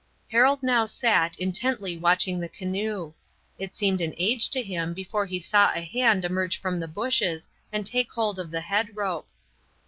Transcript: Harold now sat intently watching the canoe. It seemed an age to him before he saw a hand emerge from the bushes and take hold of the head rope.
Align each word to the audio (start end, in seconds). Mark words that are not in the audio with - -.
Harold 0.31 0.63
now 0.63 0.83
sat 0.83 1.37
intently 1.37 1.95
watching 1.95 2.39
the 2.39 2.49
canoe. 2.49 3.13
It 3.59 3.75
seemed 3.75 4.01
an 4.01 4.15
age 4.17 4.49
to 4.49 4.63
him 4.63 4.95
before 4.95 5.27
he 5.27 5.39
saw 5.39 5.71
a 5.75 5.81
hand 5.81 6.25
emerge 6.25 6.57
from 6.57 6.79
the 6.79 6.87
bushes 6.87 7.47
and 7.71 7.85
take 7.85 8.11
hold 8.13 8.39
of 8.39 8.49
the 8.49 8.61
head 8.61 8.97
rope. 8.97 9.27